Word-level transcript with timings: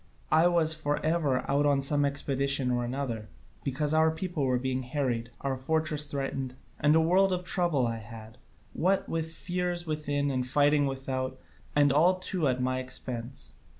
I 0.31 0.47
was 0.47 0.73
for 0.73 0.97
ever 1.05 1.47
out 1.47 1.67
on 1.67 1.83
some 1.83 2.05
expedition 2.05 2.71
or 2.71 2.85
other, 2.95 3.29
because 3.63 3.93
our 3.93 4.09
people 4.09 4.45
were 4.47 4.57
being 4.57 4.81
harried, 4.81 5.29
or 5.41 5.51
our 5.51 5.57
fortresses 5.57 6.09
threatened, 6.09 6.55
and 6.79 6.95
a 6.95 6.99
world 6.99 7.31
of 7.31 7.43
trouble 7.43 7.85
I 7.85 7.97
had, 7.99 8.39
what 8.73 9.07
with 9.07 9.31
fears 9.31 9.85
within 9.85 10.31
and 10.31 10.47
fighting 10.47 10.87
without, 10.87 11.39
and 11.75 11.93
all 11.93 12.15
too 12.15 12.47
at 12.47 12.59
my 12.59 12.79
own 12.79 12.83
expense. 12.85 13.53